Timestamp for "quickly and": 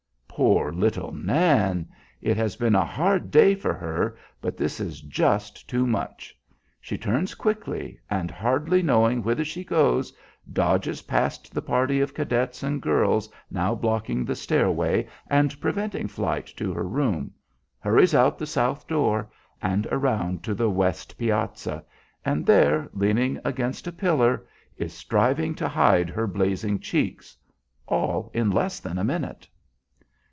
7.35-8.31